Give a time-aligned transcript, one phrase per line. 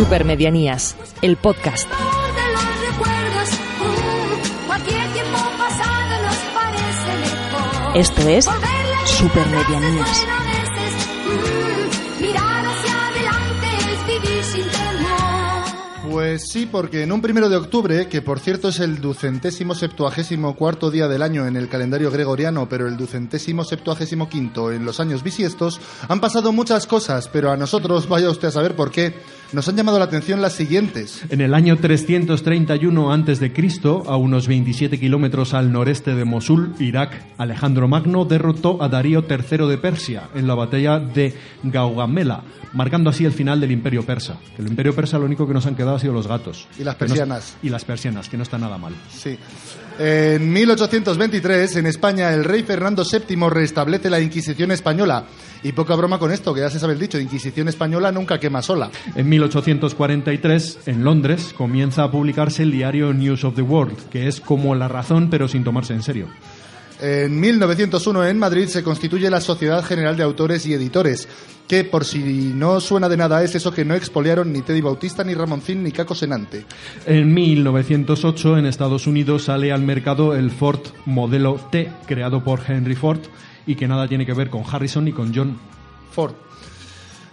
[0.00, 1.86] Supermedianías, el podcast.
[1.90, 3.50] de los recuerdos,
[16.10, 20.56] Pues sí, porque en un primero de octubre, que por cierto es el ducentésimo septuagésimo
[20.56, 24.98] cuarto día del año en el calendario gregoriano, pero el ducentésimo septuagésimo quinto en los
[24.98, 29.14] años bisiestos, han pasado muchas cosas, pero a nosotros, vaya usted a saber por qué,
[29.52, 31.22] nos han llamado la atención las siguientes.
[31.28, 33.52] En el año 331 a.C.,
[34.06, 39.68] a unos 27 kilómetros al noreste de Mosul, Irak, Alejandro Magno derrotó a Darío III
[39.68, 44.38] de Persia en la batalla de Gaugamela, marcando así el final del imperio persa.
[44.58, 46.66] El imperio persa lo único que nos han quedado sido los gatos.
[46.78, 47.56] Y las no- persianas.
[47.62, 48.92] y las persianas, que no está nada mal.
[49.16, 49.38] Sí.
[49.98, 55.24] En 1823, en España, el rey Fernando VII restablece la Inquisición española.
[55.62, 58.62] Y poca broma con esto, que ya se sabe el dicho, Inquisición española nunca quema
[58.62, 58.90] sola.
[59.14, 64.40] En 1843, en Londres, comienza a publicarse el diario News of the World, que es
[64.40, 66.28] como la razón pero sin tomarse en serio.
[67.02, 71.28] En 1901 en Madrid se constituye la Sociedad General de Autores y Editores,
[71.66, 75.24] que por si no suena de nada es eso que no expoliaron ni Teddy Bautista,
[75.24, 76.66] ni Ramoncín, ni Caco Senante.
[77.06, 82.96] En 1908 en Estados Unidos sale al mercado el Ford modelo T, creado por Henry
[82.96, 83.20] Ford
[83.66, 85.56] y que nada tiene que ver con Harrison ni con John.
[86.12, 86.34] Ford.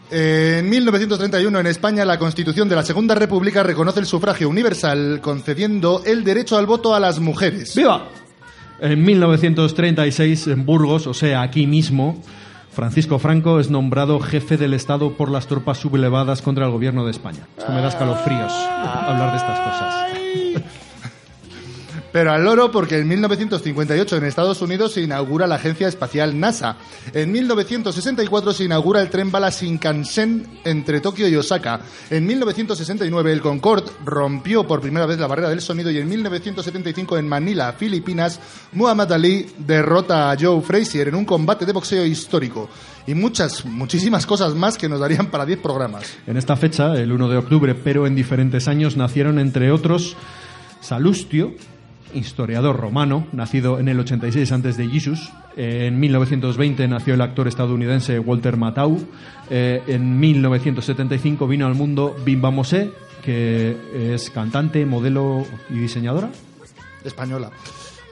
[0.09, 6.03] En 1931 en España la Constitución de la Segunda República reconoce el sufragio universal, concediendo
[6.05, 7.75] el derecho al voto a las mujeres.
[7.75, 8.07] ¡Viva!
[8.79, 12.21] En 1936 en Burgos, o sea, aquí mismo,
[12.71, 17.11] Francisco Franco es nombrado jefe del Estado por las tropas sublevadas contra el gobierno de
[17.11, 17.47] España.
[17.57, 20.63] Es que me da escalofríos hablar de estas cosas.
[22.11, 26.77] Pero al loro porque en 1958 en Estados Unidos se inaugura la agencia espacial NASA.
[27.13, 31.81] En 1964 se inaugura el tren bala Shinkansen entre Tokio y Osaka.
[32.09, 37.17] En 1969 el Concorde rompió por primera vez la barrera del sonido y en 1975
[37.17, 38.39] en Manila, Filipinas,
[38.73, 42.69] Muhammad Ali derrota a Joe Frazier en un combate de boxeo histórico.
[43.05, 46.17] Y muchas, muchísimas cosas más que nos darían para 10 programas.
[46.27, 50.17] En esta fecha, el 1 de octubre, pero en diferentes años, nacieron entre otros
[50.81, 51.53] Salustio,
[52.13, 55.31] historiador romano, nacido en el 86 antes de Jesus.
[55.55, 58.99] En 1920 nació el actor estadounidense Walter Matthau.
[59.49, 62.91] Eh, en 1975 vino al mundo Bimba Mosé,
[63.23, 63.75] que
[64.13, 66.29] es cantante, modelo y diseñadora.
[67.03, 67.51] española.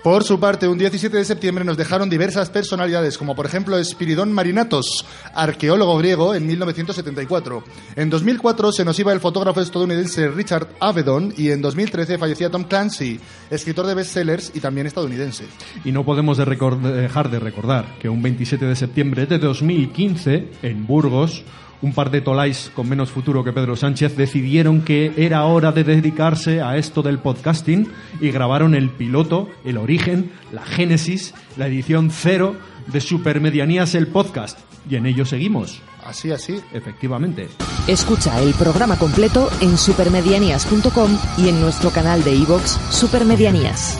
[0.05, 4.31] Por su parte, un 17 de septiembre nos dejaron diversas personalidades, como por ejemplo Espiridón
[4.31, 7.63] Marinatos, arqueólogo griego, en 1974.
[7.95, 12.65] En 2004 se nos iba el fotógrafo estadounidense Richard Avedon y en 2013 fallecía Tom
[12.65, 15.45] Clancy, escritor de bestsellers y también estadounidense.
[15.83, 21.43] Y no podemos dejar de recordar que un 27 de septiembre de 2015, en Burgos,
[21.85, 25.83] un par de tolais con menos futuro que Pedro Sánchez decidieron que era hora de
[25.83, 27.87] dedicarse a esto del podcasting
[28.19, 32.55] y grabaron el piloto, el origen, la génesis, la edición cero
[32.87, 34.57] de Supermedianías el podcast.
[34.89, 36.59] Y en ello seguimos, Así, así.
[36.73, 37.49] efectivamente.
[37.87, 43.99] Escucha el programa completo en supermedianías.com y en nuestro canal de iVoox Supermedianías.